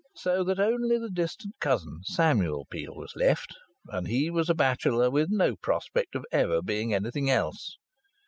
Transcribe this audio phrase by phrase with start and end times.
[0.15, 3.53] So that only the distant cousin, Samuel Peel, was left,
[3.89, 7.77] and he was a bachelor with no prospect of ever being anything else.